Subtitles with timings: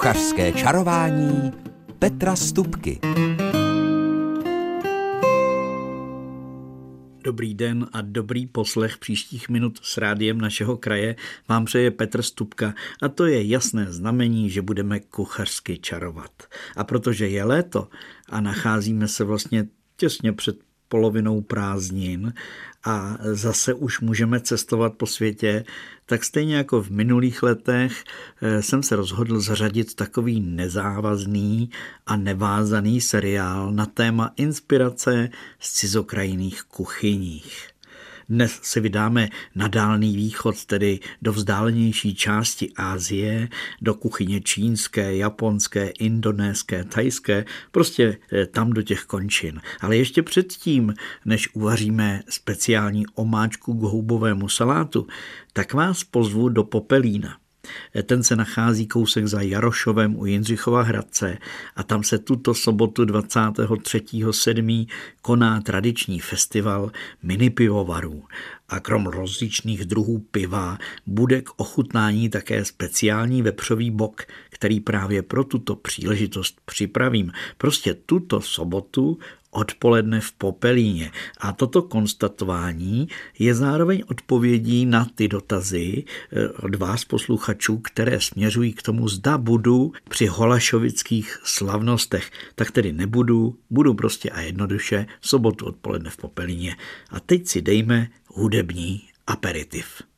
[0.00, 1.52] Kuchařské čarování
[1.98, 3.00] Petra Stupky.
[7.24, 11.16] Dobrý den a dobrý poslech příštích minut s rádiem našeho kraje
[11.48, 16.32] vám přeje Petr Stupka a to je jasné znamení, že budeme kuchařsky čarovat.
[16.76, 17.88] A protože je léto
[18.28, 22.34] a nacházíme se vlastně těsně před polovinou prázdnin
[22.84, 25.64] a zase už můžeme cestovat po světě,
[26.06, 28.04] tak stejně jako v minulých letech
[28.42, 31.70] eh, jsem se rozhodl zařadit takový nezávazný
[32.06, 37.70] a nevázaný seriál na téma inspirace z cizokrajných kuchyních.
[38.30, 43.48] Dnes se vydáme na Dálný východ, tedy do vzdálenější části Asie,
[43.82, 49.60] do kuchyně čínské, japonské, indonéské, thajské, prostě eh, tam do těch končin.
[49.80, 50.94] Ale ještě předtím,
[51.24, 55.06] než uvaříme speciální omáčku k houbovému salátu,
[55.52, 57.36] tak vás pozvu do Popelína.
[58.02, 61.38] Ten se nachází kousek za Jarošovem u Jindřichova Hradce
[61.76, 64.86] a tam se tuto sobotu 23.7.
[65.22, 68.24] koná tradiční festival mini pivovarů.
[68.68, 75.44] A krom rozličných druhů piva bude k ochutnání také speciální vepřový bok, který právě pro
[75.44, 77.32] tuto příležitost připravím.
[77.58, 79.18] Prostě tuto sobotu
[79.50, 81.12] odpoledne v Popelíně.
[81.38, 88.72] A toto konstatování je zároveň odpovědí na ty dotazy eh, od vás posluchačů, které směřují
[88.72, 92.30] k tomu, zda budu při holašovických slavnostech.
[92.54, 96.76] Tak tedy nebudu, budu prostě a jednoduše sobotu odpoledne v Popelíně.
[97.10, 100.09] A teď si dejme hudební aperitiv.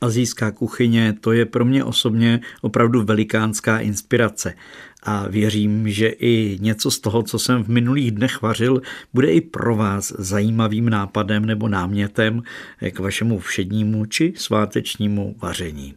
[0.00, 4.54] Azijská kuchyně, to je pro mě osobně opravdu velikánská inspirace
[5.02, 8.82] a věřím, že i něco z toho, co jsem v minulých dnech vařil,
[9.14, 12.42] bude i pro vás zajímavým nápadem nebo námětem
[12.90, 15.94] k vašemu všednímu či svátečnímu vaření.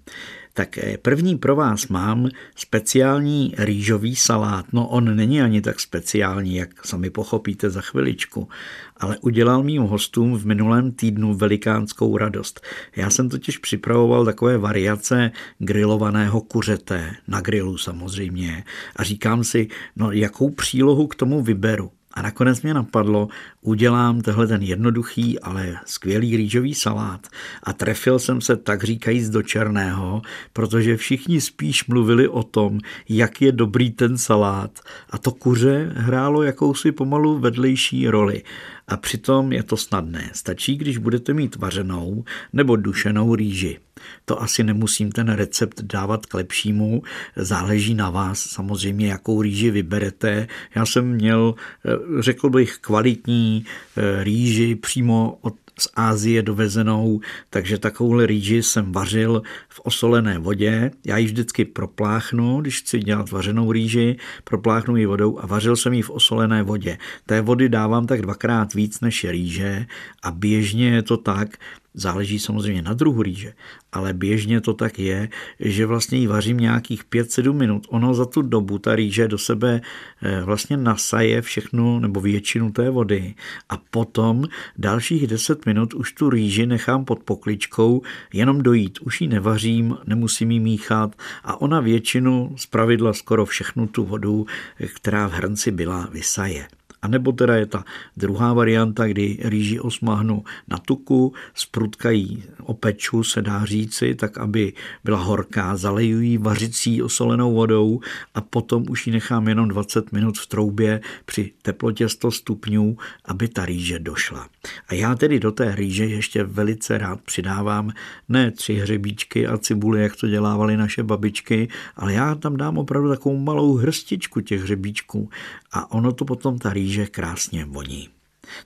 [0.53, 4.65] Tak první pro vás mám speciální rýžový salát.
[4.73, 8.49] No on není ani tak speciální, jak sami pochopíte za chviličku,
[8.97, 12.61] ale udělal mým hostům v minulém týdnu velikánskou radost.
[12.95, 18.63] Já jsem totiž připravoval takové variace grilovaného kuřete, na grilu samozřejmě,
[18.95, 21.91] a říkám si, no jakou přílohu k tomu vyberu.
[22.13, 23.27] A nakonec mě napadlo,
[23.61, 27.27] udělám tehle ten jednoduchý, ale skvělý rýžový salát.
[27.63, 30.21] A trefil jsem se tak říkajíc do černého,
[30.53, 32.79] protože všichni spíš mluvili o tom,
[33.09, 34.79] jak je dobrý ten salát.
[35.09, 38.43] A to kuře hrálo jakousi pomalu vedlejší roli.
[38.87, 40.29] A přitom je to snadné.
[40.33, 43.79] Stačí, když budete mít vařenou nebo dušenou rýži.
[44.25, 47.03] To asi nemusím ten recept dávat k lepšímu,
[47.35, 50.47] záleží na vás samozřejmě, jakou rýži vyberete.
[50.75, 51.55] Já jsem měl,
[51.85, 53.65] eh, řekl bych, kvalitní
[53.97, 60.91] eh, rýži přímo od z Ázie dovezenou, takže takovouhle rýži jsem vařil v osolené vodě.
[61.05, 65.93] Já ji vždycky propláchnu, když chci dělat vařenou rýži, propláchnu ji vodou a vařil jsem
[65.93, 66.97] ji v osolené vodě.
[67.25, 69.85] Té vody dávám tak dvakrát víc než rýže
[70.23, 71.57] a běžně je to tak,
[71.93, 73.53] Záleží samozřejmě na druhu rýže,
[73.91, 75.29] ale běžně to tak je,
[75.59, 77.87] že vlastně ji vařím nějakých 5-7 minut.
[77.89, 79.81] Ono za tu dobu ta rýže do sebe
[80.21, 83.33] eh, vlastně nasaje všechnu nebo většinu té vody
[83.69, 84.43] a potom
[84.77, 88.01] dalších 10 minut už tu rýži nechám pod pokličkou
[88.33, 88.99] jenom dojít.
[88.99, 94.45] Už ji nevařím, nemusím ji míchat a ona většinu, z pravidla skoro všechnu tu vodu,
[94.79, 96.67] eh, která v hrnci byla, vysaje.
[97.01, 97.83] A nebo teda je ta
[98.17, 104.73] druhá varianta, kdy rýži osmahnu na tuku, sprutkají opeču, se dá říci, tak aby
[105.03, 107.99] byla horká, zalejují vařicí osolenou vodou
[108.35, 113.47] a potom už ji nechám jenom 20 minut v troubě při teplotě 100 stupňů, aby
[113.47, 114.47] ta rýže došla.
[114.87, 117.91] A já tedy do té rýže ještě velice rád přidávám
[118.29, 123.09] ne tři hřebíčky a cibuli, jak to dělávaly naše babičky, ale já tam dám opravdu
[123.09, 125.29] takovou malou hrstičku těch hřebíčků
[125.71, 128.09] a ono to potom ta rýže krásně voní.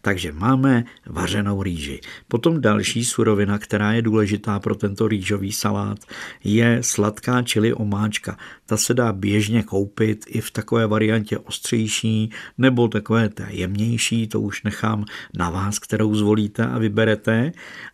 [0.02, 2.02] Takže máme vařenou rýži.
[2.28, 6.00] Potom další surovina, která je důležitá pro tento rýžový salát,
[6.44, 8.38] je sladká čili omáčka.
[8.66, 14.42] Ta se dá běžně koupit i v takové variantě ostřejší nebo takové té jemnější, to
[14.42, 15.06] už nechám
[15.38, 17.52] na vás, kterou zvolíte a vyberete.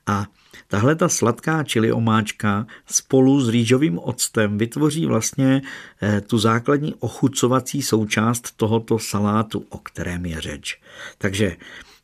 [0.08, 0.28] A
[0.72, 5.62] Tahle ta sladká čili omáčka spolu s rýžovým octem vytvoří vlastně
[6.02, 10.80] eh, tu základní ochucovací součást tohoto salátu, o kterém je řeč.
[11.18, 11.58] Takže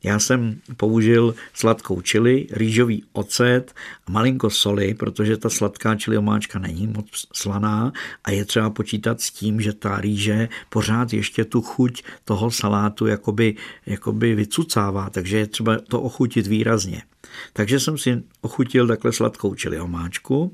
[0.03, 3.73] já jsem použil sladkou čili, rýžový ocet
[4.07, 7.93] a malinko soli, protože ta sladká čili omáčka není moc slaná
[8.23, 13.07] a je třeba počítat s tím, že ta rýže pořád ještě tu chuť toho salátu
[13.07, 13.55] jakoby,
[13.85, 17.01] jakoby vycucává, takže je třeba to ochutit výrazně.
[17.53, 20.51] Takže jsem si ochutil takhle sladkou čili omáčku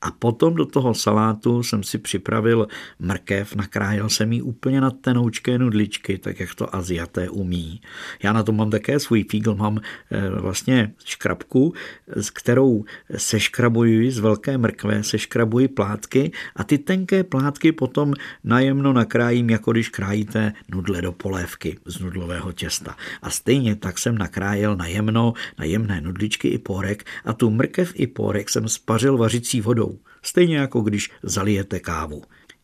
[0.00, 2.68] a potom do toho salátu jsem si připravil
[2.98, 7.80] mrkev, nakrájel jsem ji úplně na tenoučké nudličky, tak jak to Aziaté umí.
[8.22, 9.80] Já na to mám také svůj fígl, mám
[10.10, 11.74] eh, vlastně škrabku,
[12.06, 12.84] s kterou
[13.16, 19.88] seškrabuji z velké mrkve, seškrabuji plátky a ty tenké plátky potom najemno nakrájím, jako když
[19.88, 22.96] krájíte nudle do polévky z nudlového těsta.
[23.22, 25.64] A stejně tak jsem nakrájel na jemno, na
[26.14, 31.10] nudličky i pórek a tu mrkev i pórek jsem spařil vařicí vodou, stejně jako když
[31.22, 32.22] zalijete kávu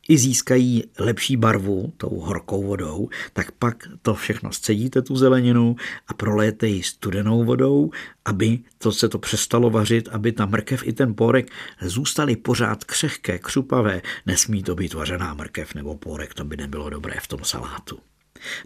[0.08, 5.76] i získají lepší barvu tou horkou vodou, tak pak to všechno scedíte tu zeleninu
[6.08, 7.90] a prolejete ji studenou vodou,
[8.24, 11.50] aby to se to přestalo vařit, aby ta mrkev i ten pórek
[11.82, 14.02] zůstaly pořád křehké, křupavé.
[14.26, 17.98] Nesmí to být vařená mrkev nebo pórek, to by nebylo dobré v tom salátu.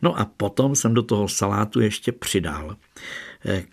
[0.02, 2.76] No a potom jsem do toho salátu ještě přidal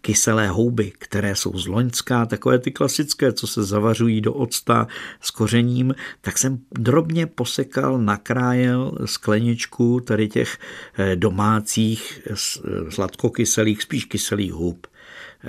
[0.02, 4.88] kyselé houby, které jsou z Loňska, takové ty klasické, co se zavařují do octa
[5.22, 10.58] s kořením, tak jsem drobně posekal, nakrájel skleničku tady těch
[10.98, 12.36] eh, domácích eh,
[12.92, 14.88] sladkokyselých, spíš kyselých hub.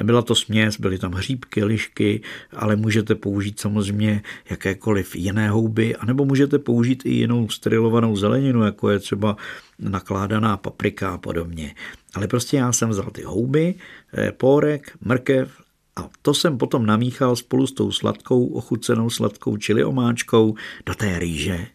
[0.02, 2.20] Byla to směs, byly tam hříbky, lišky,
[2.56, 8.90] ale můžete použít samozřejmě jakékoliv jiné houby, anebo můžete použít i jinou sterilovanou zeleninu, jako
[8.90, 9.36] je třeba
[9.78, 11.74] nakládaná paprika a podobně.
[12.14, 13.74] Ale prostě já jsem vzal ty houby,
[14.18, 15.62] eh, pórek, mrkev,
[15.96, 20.54] a to jsem potom namíchal spolu s tou sladkou, ochucenou sladkou čili omáčkou
[20.86, 21.66] do té rýže.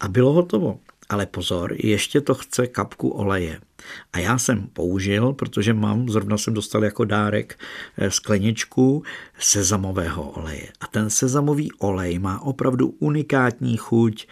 [0.00, 0.78] A bylo hotovo.
[1.10, 3.60] Ale pozor, ještě to chce kapku oleje.
[4.12, 7.58] A já jsem použil, protože mám, zrovna jsem dostal jako dárek
[7.98, 9.02] eh, skleničku
[9.38, 10.68] sezamového oleje.
[10.80, 14.26] A ten sezamový olej má opravdu unikátní chuť,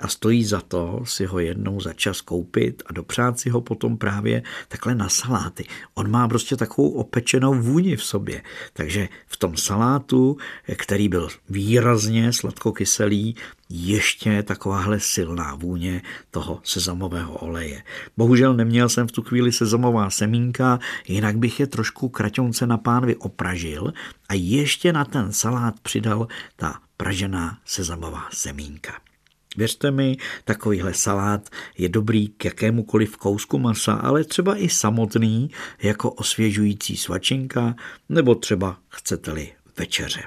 [0.00, 3.96] a stojí za to si ho jednou za čas koupit a dopřát si ho potom
[3.96, 5.64] právě takhle na saláty.
[5.94, 8.42] On má prostě takovou opečenou vůni v sobě.
[8.72, 10.36] Takže v tom salátu,
[10.76, 13.36] který byl výrazně sladkokyselý,
[13.70, 17.82] ještě takováhle silná vůně toho sezamového oleje.
[18.16, 23.16] Bohužel neměl jsem v tu chvíli sezamová semínka, jinak bych je trošku kraťonce na pánvi
[23.16, 23.92] opražil
[24.28, 29.09] a ještě na ten salát přidal ta pražená sezamová semínka.
[29.56, 31.48] Věřte mi, takovýhle salát
[31.78, 35.50] je dobrý k jakémukoliv kousku masa, ale třeba i samotný
[35.82, 37.74] jako osvěžující svačinka
[38.08, 40.22] nebo třeba chcete-li večeře.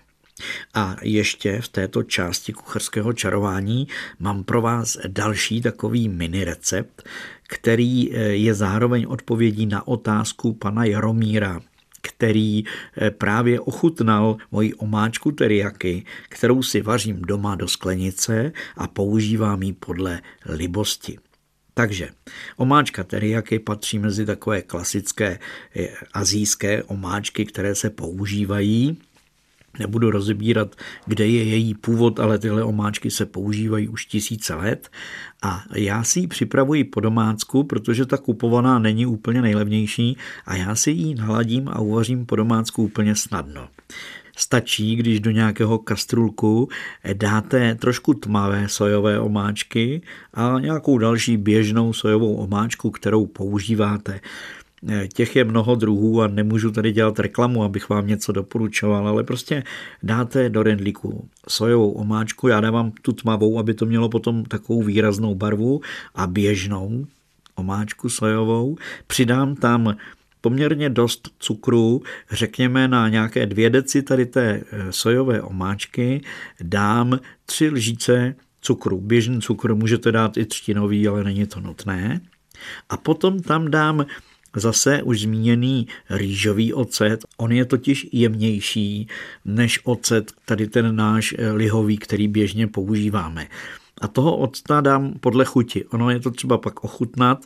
[0.73, 3.87] A ještě v této části kucharského čarování
[4.19, 7.03] mám pro vás další takový mini recept,
[7.47, 11.61] který eh, je zároveň odpovědí na otázku pana Jaromíra
[12.03, 19.63] který eh, právě ochutnal moji omáčku teriaky, kterou si vařím doma do sklenice a používám
[19.63, 21.17] ji podle libosti.
[21.73, 22.09] Takže
[22.57, 25.39] omáčka teriaky patří mezi takové klasické
[25.75, 28.97] eh, azijské omáčky, které se používají
[29.79, 30.75] Nebudu rozebírat,
[31.05, 34.89] kde je její původ, ale tyhle omáčky se používají už tisíce let
[35.41, 40.75] a já si ji připravuji po domácku, protože ta kupovaná není úplně nejlevnější a já
[40.75, 43.67] si ji naladím a uvařím po domácku úplně snadno.
[44.37, 46.69] Stačí, když do nějakého kastrulku
[47.13, 50.01] dáte trošku tmavé sojové omáčky
[50.33, 54.19] a nějakou další běžnou sojovou omáčku, kterou používáte.
[54.89, 59.23] Eh, těch je mnoho druhů a nemůžu tady dělat reklamu, abych vám něco doporučoval, ale
[59.23, 59.63] prostě
[60.03, 65.35] dáte do rendlíku sojovou omáčku, já dávám tu tmavou, aby to mělo potom takovou výraznou
[65.35, 65.81] barvu
[66.15, 67.05] a běžnou
[67.55, 68.77] omáčku sojovou.
[69.07, 69.95] Přidám tam
[70.41, 76.21] poměrně dost cukru, řekněme na nějaké dvě deci tady té eh, sojové omáčky,
[76.61, 79.01] dám tři lžíce cukru.
[79.01, 82.21] Běžný cukr můžete dát i třtinový, ale není to nutné.
[82.89, 84.05] A potom tam dám
[84.55, 89.07] Zase už zmíněný rýžový ocet, on je totiž jemnější
[89.45, 93.47] než ocet, tady ten náš eh, lihový, který běžně používáme.
[94.01, 95.85] A toho octa dám podle chuti.
[95.85, 97.45] Ono je to třeba pak ochutnat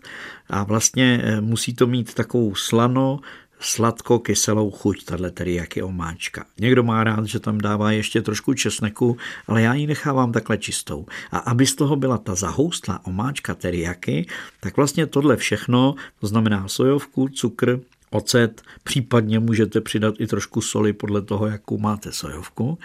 [0.50, 3.20] a vlastně eh, musí to mít takovou slano,
[3.60, 6.46] sladko-kyselou chuť, tahle teriyaki omáčka.
[6.60, 11.06] Někdo má rád, že tam dává ještě trošku česneku, ale já ji nechávám takhle čistou.
[11.32, 14.26] A aby z toho byla ta zahoustlá omáčka teriyaki,
[14.60, 20.94] tak vlastně tohle všechno, to znamená sojovku, cukr, ocet, případně můžete přidat i trošku soli
[20.94, 22.78] podle toho, jakou máte sojovku.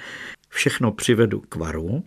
[0.49, 2.05] Všechno přivedu k varu,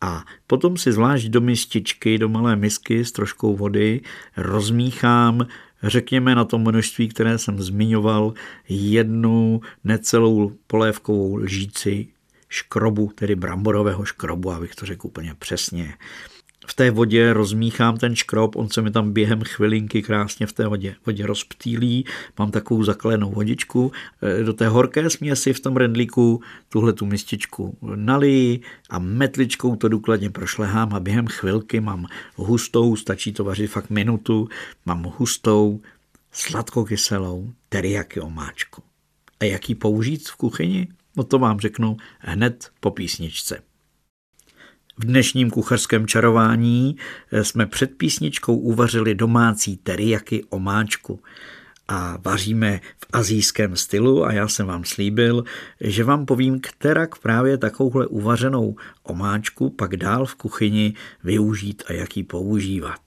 [0.00, 4.00] a potom si zvlášť do mističky, do malé misky s troškou vody
[4.36, 5.46] rozmíchám
[5.82, 8.32] řekněme na to množství, které jsem zmiňoval,
[8.68, 12.08] jednu necelou polévkovou lžíci
[12.48, 15.94] škrobu, tedy bramborového škrobu, abych to řekl úplně přesně.
[16.66, 20.66] V té vodě rozmíchám ten škrob, on se mi tam během chvilinky krásně v té
[20.66, 22.04] vodě, vodě rozptýlí,
[22.38, 23.92] mám takovou zakalenou vodičku,
[24.22, 29.88] eh, do té horké směsi v tom rendlíku tuhle tu mističku naliji a metličkou to
[29.88, 32.06] důkladně prošlehám a během chvilky mám
[32.36, 34.48] hustou, stačí to vařit fakt minutu,
[34.86, 35.80] mám hustou,
[36.32, 38.82] sladkokyselou teriyaki omáčku.
[39.40, 40.88] A jaký použít v kuchyni?
[41.16, 43.62] No to vám řeknu hned po písničce.
[44.98, 46.96] V dnešním kuchařském čarování
[47.32, 51.20] eh, jsme před písničkou uvařili domácí teriyaky omáčku
[51.88, 55.44] a vaříme v azijském stylu a já jsem vám slíbil,
[55.80, 62.16] že vám povím, kterak právě takovouhle uvařenou omáčku pak dál v kuchyni využít a jak
[62.16, 63.00] ji používat.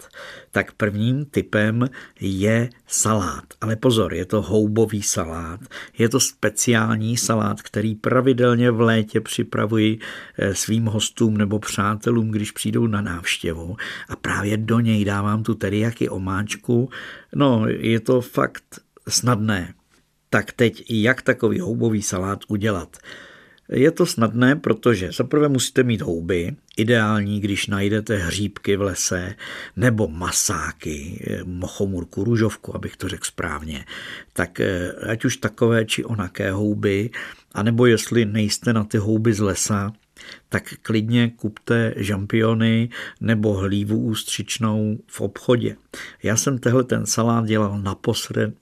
[0.51, 3.43] Tak prvním typem je salát.
[3.61, 5.59] Ale pozor, je to houbový salát.
[5.97, 9.99] Je to speciální salát, který pravidelně v létě připravuji
[10.37, 13.77] eh, svým hostům nebo přátelům, když přijdou na návštěvu.
[14.09, 16.89] A právě do něj dávám tu teriyaki omáčku.
[17.35, 19.73] No, je to fakt snadné.
[20.29, 22.97] Tak teď, jak takový houbový salát udělat?
[23.71, 29.35] Je to snadné, protože zaprvé musíte mít houby, ideální, když najdete hříbky v lese,
[29.75, 33.85] nebo masáky, mochomurku, růžovku, abych to řekl správně.
[34.33, 37.09] Tak eh, ať už takové či onaké houby,
[37.51, 39.93] anebo jestli nejste na ty houby z lesa,
[40.49, 42.89] tak klidně kupte žampiony
[43.21, 45.75] nebo hlívu ústřičnou v obchodě.
[46.23, 48.53] Já jsem tehle ten salát dělal naposled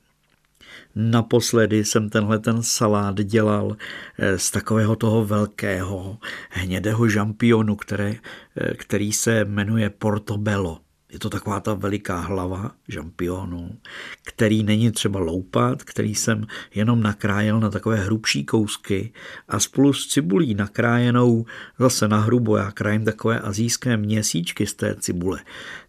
[1.00, 3.78] Naposledy jsem tenhle ten salát dělal
[4.18, 6.18] eh, z takového toho velkého
[6.50, 8.16] hnědého žampionu, které,
[8.58, 10.80] eh, který se jmenuje Portobello.
[11.12, 13.78] Je to taková ta veliká hlava žampionu,
[14.24, 19.14] který není třeba loupat, který jsem jenom nakrájel na takové hrubší kousky
[19.48, 21.46] a spolu s cibulí nakrájenou
[21.80, 25.40] zase na hrubo, já krájím takové azijské měsíčky z té cibule,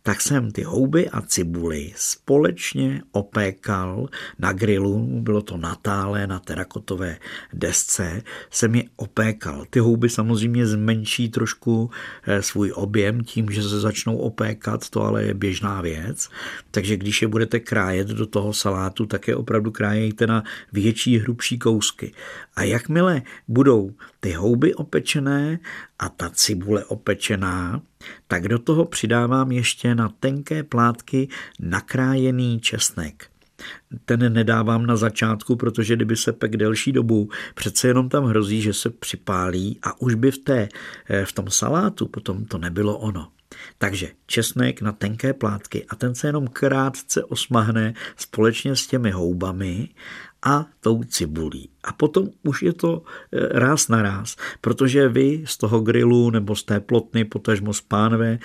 [0.02, 6.38] tak jsem ty houby a cibuly společně opékal na grilu, bylo to na tále, na
[6.38, 7.18] terakotové
[7.52, 9.64] desce, jsem je opékal.
[9.70, 11.90] Ty houby samozřejmě zmenší trošku
[12.22, 16.28] eh, svůj objem tím, že se začnou opékat, to ale je běžná věc.
[16.70, 21.58] Takže když je budete krájet do toho salátu, tak je opravdu krájejte na větší, hrubší
[21.58, 22.12] kousky.
[22.56, 25.58] A jakmile budou ty houby opečené
[25.98, 27.82] a ta cibule opečená,
[28.26, 31.28] tak do toho přidávám ještě na tenké plátky
[31.60, 33.30] nakrájený česnek.
[34.04, 38.72] Ten nedávám na začátku, protože kdyby se pek delší dobu, přece jenom tam hrozí, že
[38.72, 40.68] se připálí a už by v, té,
[41.08, 43.28] eh, v tom salátu potom to nebylo ono.
[43.78, 49.88] Takže česnek na tenké plátky a ten se jenom krátce osmahne společně s těmi houbami
[50.42, 51.70] a tou cibulí.
[51.84, 53.02] A potom už je to
[53.32, 57.80] e, ráz na ráz, protože vy z toho grilu nebo z té plotny, potažmo z
[57.80, 58.38] pánve,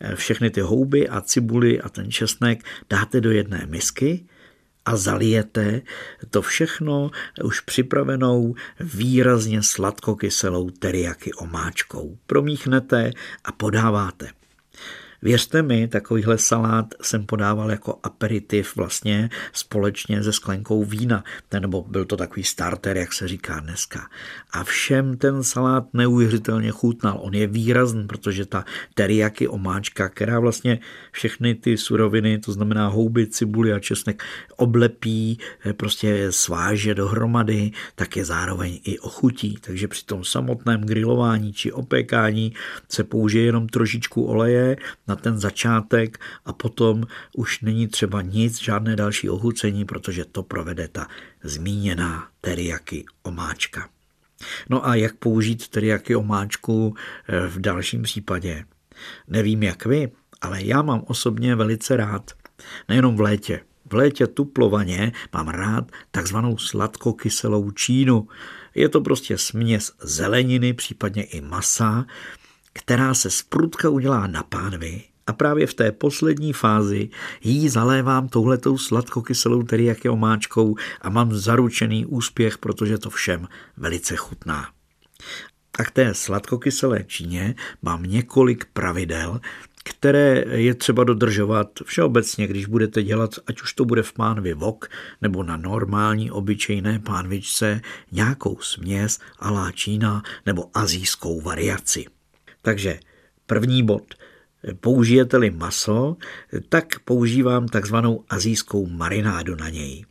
[0.00, 4.24] e, všechny ty houby a cibuly a ten česnek dáte do jedné misky
[4.86, 5.82] a zalijete
[6.30, 7.10] to všechno
[7.44, 12.18] už připravenou výrazně sladkokyselou teriaky omáčkou.
[12.26, 13.12] Promíchnete
[13.44, 14.28] a podáváte.
[15.26, 21.24] Věřte mi, takovýhle salát jsem podával jako aperitiv vlastně společně se sklenkou vína,
[21.60, 24.08] nebo byl to takový starter, jak se říká dneska.
[24.50, 27.18] A všem ten salát neuvěřitelně chutnal.
[27.22, 28.64] On je výrazný, protože ta
[28.94, 30.78] teriyaki omáčka, která vlastně
[31.12, 34.22] všechny ty suroviny, to znamená houby, cibuli a česnek,
[34.56, 39.58] oblepí, eh, prostě sváže dohromady, tak je zároveň i ochutí.
[39.60, 42.52] Takže při tom samotném grilování či opékání
[42.88, 44.76] se použije jenom trošičku oleje,
[45.08, 47.04] na ten začátek a potom
[47.36, 51.06] už není třeba nic, žádné další ochucení, protože to provede ta
[51.42, 53.88] zmíněná teriyaki omáčka.
[54.68, 56.94] No a jak použít teriyaki omáčku
[57.28, 58.64] eh, v dalším případě?
[59.28, 62.30] Nevím jak vy, ale já mám osobně velice rád,
[62.88, 68.28] nejenom v létě, v létě tuplovaně mám rád takzvanou sladkokyselou čínu.
[68.74, 72.06] Je to prostě směs zeleniny, případně i masa,
[72.76, 77.08] která se z prudka udělá na pánvi a právě v té poslední fázi
[77.44, 84.68] jí zalévám touhletou sladkokyselou teriyaki omáčkou a mám zaručený úspěch, protože to všem velice chutná.
[85.78, 89.40] A k té sladkokyselé číně mám několik pravidel,
[89.84, 94.88] které je třeba dodržovat všeobecně, když budete dělat, ať už to bude v pánvi vok
[95.22, 97.80] nebo na normální obyčejné pánvičce,
[98.12, 102.15] nějakou směs a Čína nebo azijskou variaci.
[102.66, 102.98] Takže
[103.46, 104.14] první bod.
[104.80, 106.16] Použijete-li maso,
[106.68, 110.04] tak používám takzvanou azijskou marinádu na něj.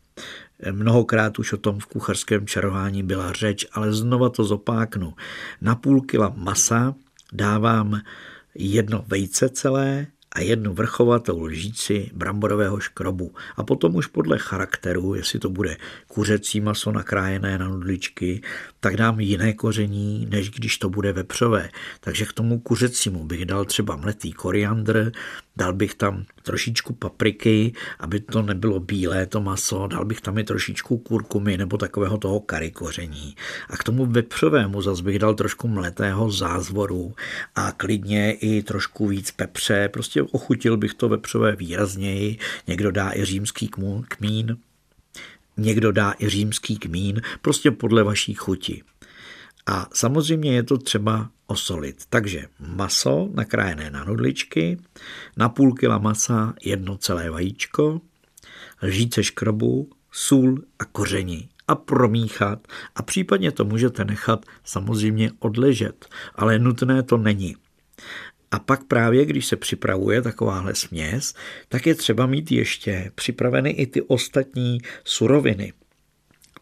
[0.71, 5.13] Mnohokrát už o tom v kucharském čarování byla řeč, ale znova to zopáknu.
[5.61, 6.95] Na půl kila masa
[7.33, 8.01] dávám
[8.55, 13.33] jedno vejce celé, a jednu vrchovatou lžíci bramborového škrobu.
[13.57, 15.77] A potom už podle charakteru, jestli to bude
[16.07, 18.41] kuřecí maso nakrájené na nudličky,
[18.79, 21.69] tak dám jiné koření, než když to bude vepřové.
[21.99, 25.11] Takže k tomu kuřecímu bych dal třeba mletý koriandr,
[25.57, 30.43] dal bych tam trošičku papriky, aby to nebylo bílé to maso, dal bych tam i
[30.43, 33.35] trošičku kurkumy nebo takového toho kary koření.
[33.69, 37.15] A k tomu vepřovému zase bych dal trošku mletého zázvoru
[37.55, 43.25] a klidně i trošku víc pepře, prostě ochutil bych to vepřové výrazněji, někdo dá i
[43.25, 43.69] římský
[44.07, 44.57] kmín,
[45.57, 48.83] někdo dá i římský kmín, prostě podle vaší chuti.
[49.65, 52.03] A samozřejmě je to třeba osolit.
[52.09, 54.77] Takže maso nakrájené na nudličky,
[55.37, 58.01] na půl kila masa jedno celé vajíčko,
[58.83, 66.05] lžíce škrobu, sůl a koření a promíchat a případně to můžete nechat samozřejmě odležet,
[66.35, 67.55] ale nutné to není.
[68.51, 71.33] A pak právě, když se připravuje takováhle směs,
[71.69, 75.73] tak je třeba mít ještě připraveny i ty ostatní suroviny.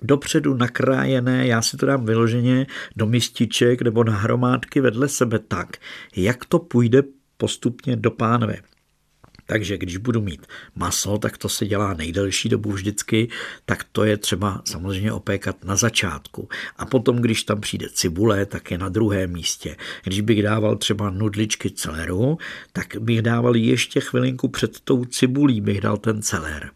[0.04, 5.78] Dopředu nakrájené, já si to dám vyloženě do mističek nebo na hromádky vedle sebe tak,
[6.16, 7.04] jak to půjde
[7.38, 8.56] postupně do pánve.
[9.46, 13.30] Takže když budu mít maso, tak to se dělá nejdelší dobu vždycky,
[13.66, 16.50] tak to je třeba samozřejmě opékat na začátku.
[16.78, 19.76] A potom, když tam přijde cibule, tak je na druhém místě.
[20.04, 22.38] Když bych dával třeba nudličky celeru,
[22.74, 26.72] tak bych dával ještě chvilinku před tou cibulí, bych dal ten celer.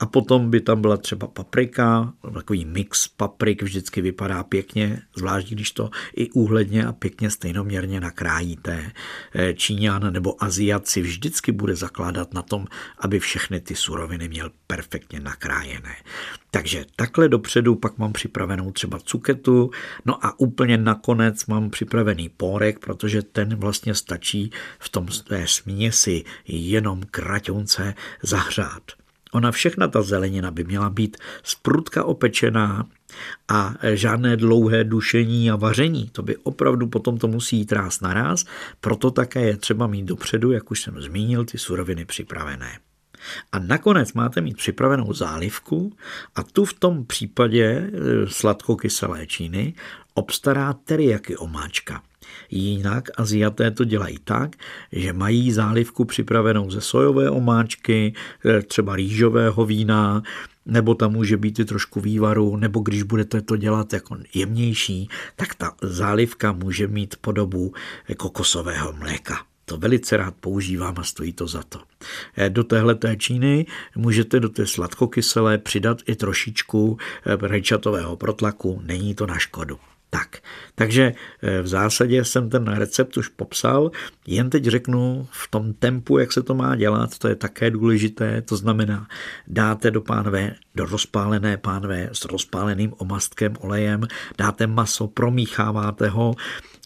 [0.00, 5.70] A potom by tam byla třeba paprika, takový mix paprik vždycky vypadá pěkně, zvlášť když
[5.70, 8.92] to i úhledně a pěkně stejnoměrně nakrájíte.
[9.34, 12.66] Eh, Číňan nebo Aziat si vždycky bude zakládat na tom,
[12.98, 15.96] aby všechny ty suroviny měl perfektně nakrájené.
[16.50, 19.70] Takže takhle dopředu pak mám připravenou třeba cuketu,
[20.04, 26.24] no a úplně nakonec mám připravený pórek, protože ten vlastně stačí v tom té směsi
[26.46, 28.99] jenom kraťonce zahřát.
[29.32, 32.86] Ona všechna ta zelenina by měla být sprutka opečená
[33.48, 36.08] a žádné dlouhé dušení a vaření.
[36.12, 38.44] To by opravdu potom to musí jít ráz na ráz,
[38.80, 42.78] proto také je třeba mít dopředu, jak už jsem zmínil, ty suroviny připravené.
[43.52, 45.96] A nakonec máte mít připravenou zálivku
[46.34, 47.90] a tu v tom případě e,
[48.26, 49.74] sladkokyselé číny
[50.14, 52.02] obstará teriyaki omáčka.
[52.50, 54.56] Jinak Aziaté to dělají tak,
[54.92, 58.14] že mají zálivku připravenou ze sojové omáčky,
[58.44, 60.22] eh, třeba rýžového vína,
[60.66, 65.54] nebo tam může být i trošku vývaru, nebo když budete to dělat jako jemnější, tak
[65.54, 67.72] ta zálivka může mít podobu
[68.16, 69.38] kokosového mléka.
[69.64, 71.80] To velice rád používám a stojí to za to.
[72.36, 73.66] Eh, do téhle té číny
[73.96, 76.98] můžete do té sladkokyselé přidat i trošičku
[77.40, 79.78] rajčatového protlaku, není to na škodu.
[80.10, 80.38] Tak,
[80.74, 83.90] takže eh, v zásadě jsem ten recept už popsal,
[84.26, 88.42] jen teď řeknu v tom tempu, jak se to má dělat, to je také důležité,
[88.42, 89.06] to znamená,
[89.46, 94.02] dáte do pánve, do rozpálené pánve s rozpáleným omastkem, olejem,
[94.38, 96.34] dáte maso, promícháváte ho,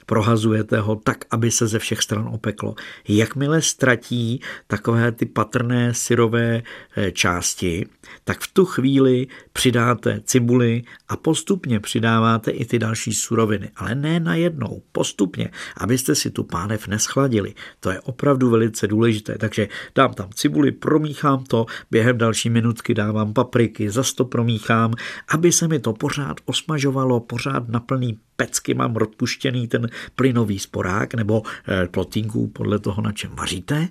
[0.07, 2.75] prohazujete ho tak, aby se ze všech stran opeklo.
[3.09, 6.63] Jakmile ztratí takové ty patrné syrové
[6.97, 7.87] eh, části,
[8.25, 14.21] tak v tu chvíli přidáte cibuli a postupně přidáváte i ty další suroviny, ale ne
[14.21, 17.55] najednou, postupně, abyste si tu pánev neschladili.
[17.81, 23.33] To je opravdu velice důležité, takže dám tam cibuli, promíchám to, během další minutky dávám
[23.33, 24.95] papriky, zase to promíchám,
[25.29, 31.15] aby se mi to pořád osmažovalo, pořád na plný pecky mám rozpuštěný ten plynový sporák
[31.15, 33.89] nebo eh, plotínku podle toho, na čem vaříte.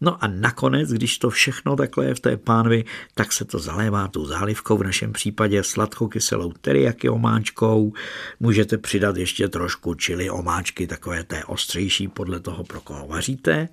[0.00, 4.08] No a nakonec, když to všechno takhle je v té pánvi, tak se to zalévá
[4.08, 7.92] tou zálivkou, v našem případě sladkokyselou teriyaki omáčkou.
[8.40, 13.68] Můžete přidat ještě trošku čili omáčky, takové té ostřejší podle toho, pro koho vaříte.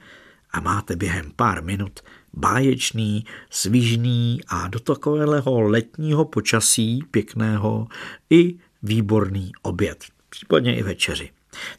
[0.51, 1.99] A máte během pár minut
[2.33, 7.87] báječný, svížný a do takového letního počasí pěkného
[8.29, 11.29] i výborný oběd, případně i večeři.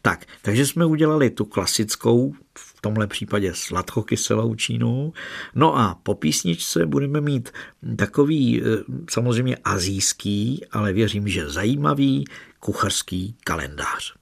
[0.02, 5.12] Tak, takže jsme udělali tu klasickou, v tomhle případě sladkokyselou čínu.
[5.54, 7.50] No a po písničce budeme mít
[7.96, 8.64] takový eh,
[9.10, 12.24] samozřejmě azijský, ale věřím, že zajímavý
[12.60, 14.14] kuchařský kalendář.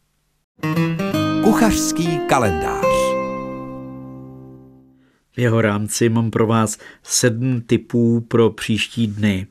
[1.44, 2.84] Kuchařský kalendář.
[5.36, 9.46] V jeho rámci mám pro vás sedm typů pro příští dny.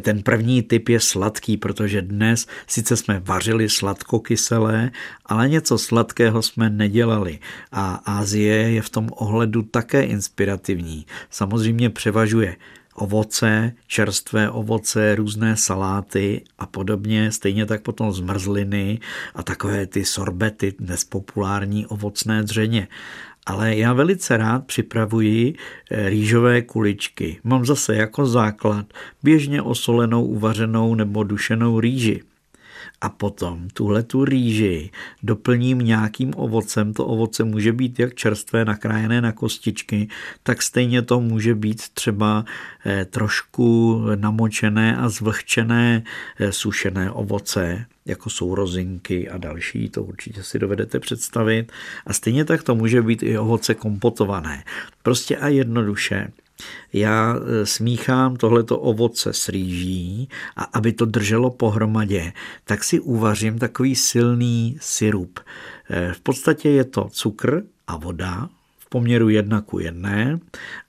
[0.00, 4.90] Ten první typ je sladký, protože dnes sice jsme vařili sladkokyselé,
[5.26, 7.38] ale něco sladkého jsme nedělali.
[7.72, 11.06] A Ázie je v tom ohledu také inspirativní.
[11.30, 12.56] Samozřejmě převažuje
[12.94, 19.00] ovoce, čerstvé ovoce, různé saláty a podobně, stejně tak potom zmrzliny
[19.34, 22.88] a takové ty sorbety, dnes populární ovocné dřeně.
[23.46, 25.54] Ale já velice rád připravuji
[25.90, 27.40] eh, rýžové kuličky.
[27.44, 28.86] Mám zase jako základ
[29.22, 32.22] běžně osolenou, uvařenou nebo dušenou rýži
[33.00, 34.90] a potom tuhle tu rýži
[35.22, 36.92] doplním nějakým ovocem.
[36.92, 40.08] To ovoce může být jak čerstvé, nakrájené na kostičky,
[40.42, 42.44] tak stejně to může být třeba
[42.86, 46.02] eh, trošku namočené a zvlhčené
[46.38, 51.72] eh, sušené ovoce, jako jsou rozinky a další, to určitě si dovedete představit.
[52.06, 54.64] A stejně tak to může být i ovoce kompotované.
[55.02, 56.32] Prostě a jednoduše
[56.92, 62.32] já e, smíchám tohleto ovoce s rýží a aby to drželo pohromadě,
[62.64, 65.40] tak si uvařím takový silný syrup.
[65.90, 70.38] E, v podstatě je to cukr a voda v poměru jedna ku jedné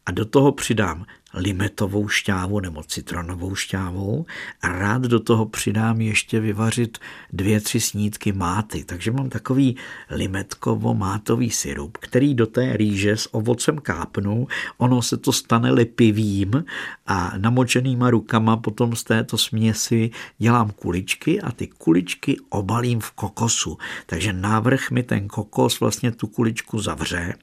[0.05, 4.25] a do toho přidám limetovou šťávu nebo citronovou šťávou
[4.61, 6.97] a rád do toho přidám ještě vyvařit
[7.33, 8.83] dvě, tři snídky máty.
[8.83, 9.77] Takže mám takový
[10.09, 16.65] limetkovo-mátový syrup, který do té rýže s ovocem kápnu, ono se to stane lepivým
[17.07, 23.77] a namočenýma rukama potom z této směsi dělám kuličky a ty kuličky obalím v kokosu.
[24.05, 27.33] Takže návrh mi ten kokos vlastně tu kuličku zavře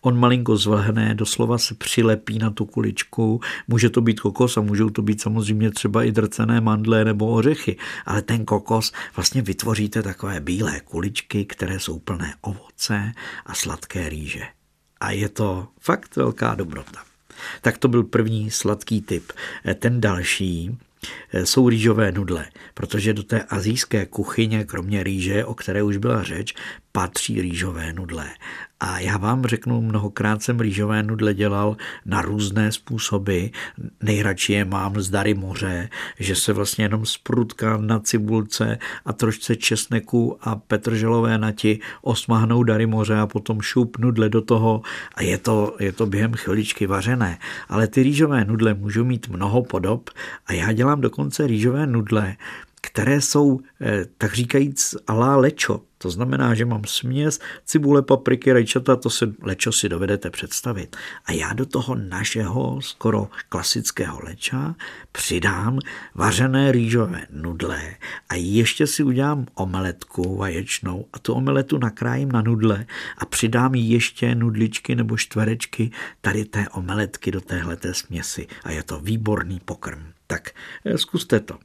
[0.00, 3.40] On malinko zvlhne, doslova se přilepí na tu kuličku.
[3.68, 7.76] Může to být kokos a můžou to být samozřejmě třeba i drcené mandle nebo ořechy,
[8.06, 13.12] ale ten kokos vlastně vytvoříte takové bílé kuličky, které jsou plné ovoce
[13.46, 14.42] a sladké rýže.
[15.00, 17.02] A je to fakt velká dobrota.
[17.60, 19.32] Tak to byl první sladký typ.
[19.78, 20.78] Ten další
[21.44, 26.54] jsou rýžové nudle, protože do té azijské kuchyně, kromě rýže, o které už byla řeč,
[26.96, 28.26] patří rýžové nudle.
[28.80, 33.46] A já vám řeknu, mnohokrát jsem rýžové nudle dělal na různé způsoby.
[34.02, 39.56] Nejradši je mám z dary moře, že se vlastně jenom sprutka na cibulce a trošce
[39.56, 44.82] česneku a petrželové nati osmahnou dary moře a potom šup nudle do toho
[45.14, 47.38] a je to, je to během chviličky vařené.
[47.68, 50.10] Ale ty rýžové nudle můžou mít mnoho podob
[50.46, 52.36] a já dělám dokonce rýžové nudle,
[52.86, 55.80] které jsou, eh, tak říkajíc, alá lečo.
[55.98, 60.96] To znamená, že mám směs cibule, papriky, rajčata, to se lečo si dovedete představit.
[61.24, 64.74] A já do toho našeho skoro klasického leča
[65.12, 65.78] přidám
[66.14, 67.96] vařené rýžové nudle
[68.28, 72.86] a ještě si udělám omeletku vaječnou a tu omeletu nakrájím na nudle
[73.18, 79.00] a přidám ještě nudličky nebo čtverečky tady té omeletky do téhleté směsi a je to
[79.00, 80.02] výborný pokrm.
[80.26, 80.50] Tak
[80.84, 81.58] eh, zkuste to.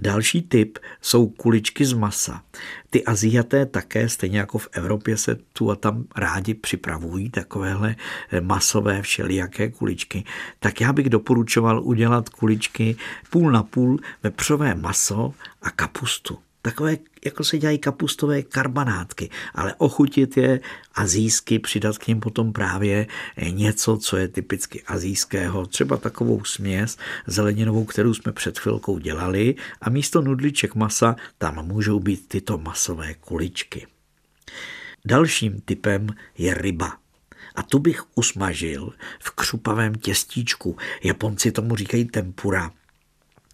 [0.00, 2.42] Další typ jsou kuličky z masa.
[2.90, 7.96] Ty Aziaté také, stejně jako v Evropě, se tu a tam rádi připravují takovéhle
[8.40, 10.24] masové všelijaké kuličky.
[10.58, 12.96] Tak já bych doporučoval udělat kuličky
[13.30, 20.36] půl na půl vepřové maso a kapustu takové, jako se dělají kapustové karbanátky, ale ochutit
[20.36, 20.60] je
[20.94, 23.06] azijsky, přidat k ním potom právě
[23.50, 29.90] něco, co je typicky azijského, třeba takovou směs zeleninovou, kterou jsme před chvilkou dělali a
[29.90, 33.86] místo nudliček masa tam můžou být tyto masové kuličky.
[35.04, 36.96] Dalším typem je ryba.
[37.54, 40.76] A tu bych usmažil v křupavém těstíčku.
[41.04, 42.72] Japonci tomu říkají tempura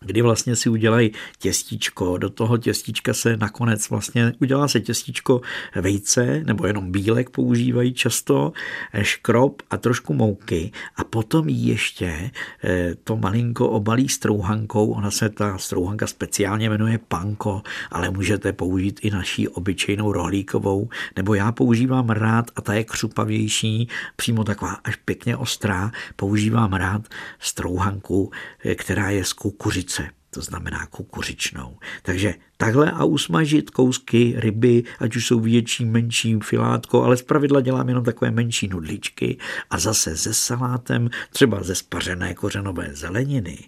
[0.05, 2.19] kdy vlastně si udělají těstíčko.
[2.19, 5.41] Do toho těstíčka se nakonec vlastně udělá se těstíčko
[5.75, 8.53] vejce, nebo jenom bílek používají často,
[8.93, 12.31] eh, škrob a trošku mouky a potom ještě
[12.65, 14.93] eh, to malinko obalí strouhankou.
[14.93, 21.35] Ona se ta strouhanka speciálně jmenuje panko, ale můžete použít i naší obyčejnou rohlíkovou, nebo
[21.35, 27.03] já používám rád, a ta je křupavější, přímo taková až pěkně ostrá, používám rád
[27.39, 28.31] strouhanku,
[28.65, 29.94] eh, která je z kukuřice
[30.35, 31.79] to znamená kukuřičnou.
[32.03, 37.89] Takže takhle a usmažit kousky ryby, ať už jsou větší, menší, filátko, ale zpravidla dělám
[37.89, 39.39] jenom takové menší nudličky
[39.71, 43.59] a zase se salátem, třeba ze spařené kořenové zeleniny.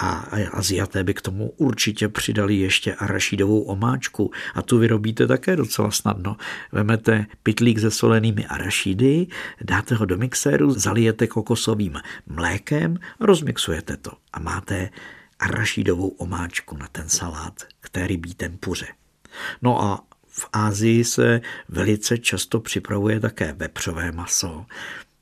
[0.00, 0.10] A
[0.52, 6.36] Aziaté by k tomu určitě přidali ještě arašidovou omáčku a tu vyrobíte také docela snadno.
[6.72, 9.26] Vemete pitlík se solenými arašidy,
[9.60, 14.10] dáte ho do mixéru, zalijete kokosovým mlékem a rozmixujete to.
[14.32, 14.90] A máte
[15.38, 18.86] arašidovou omáčku na ten salát k té rybí tempuře.
[19.62, 24.66] No a v Ázii se velice často připravuje také vepřové maso.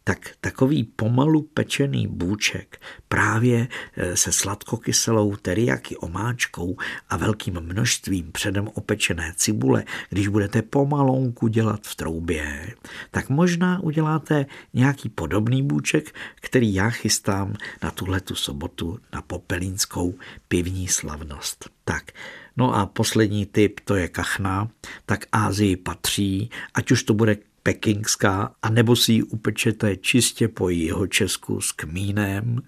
[0.08, 6.76] Tak takový pomalu pečený bůček právě eh, se sladkokyselou teriaky omáčkou
[7.08, 12.74] a velkým množstvím předem opečené cibule, když budete pomalonku dělat v troubě,
[13.10, 20.14] tak možná uděláte nějaký podobný bůček, který já chystám na tuhle tu sobotu na Popelínskou
[20.48, 21.70] pivní slavnost.
[21.84, 22.12] Tak,
[22.56, 24.68] no a poslední typ, to je kachna,
[25.06, 27.36] tak Ázii patří, ať už to bude
[27.66, 32.62] pekingská, anebo si ji upečete čistě po jeho česku s kmínem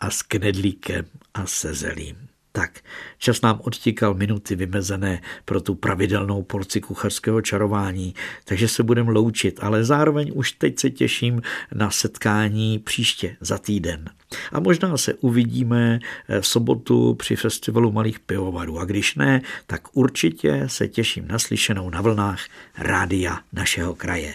[0.00, 1.04] a s knedlíkem
[1.34, 2.28] a se zelím.
[2.56, 2.80] Tak,
[3.18, 8.14] čas nám odtíkal minuty vymezené pro tu pravidelnou porci kuchařského čarování,
[8.44, 11.42] takže se budeme loučit, ale zároveň už teď se těším
[11.74, 14.10] na setkání příště za týden.
[14.52, 15.98] A možná se uvidíme
[16.40, 18.78] v sobotu při festivalu malých pivovarů.
[18.78, 22.40] A když ne, tak určitě se těším na slyšenou na vlnách
[22.78, 24.34] rádia našeho kraje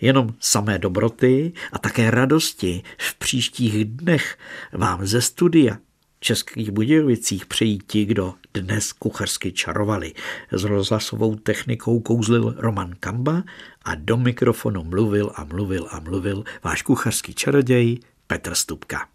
[0.00, 4.38] jenom samé dobroty a také radosti v příštích dnech
[4.72, 5.78] vám ze studia
[6.20, 10.12] Českých Budějovicích přejí ti, kdo dnes kuchařsky čarovali.
[10.52, 13.42] S rozhlasovou technikou kouzlil Roman Kamba
[13.82, 19.08] a do mikrofonu mluvil a mluvil a mluvil váš kuchařský čaroděj Petr Stupka.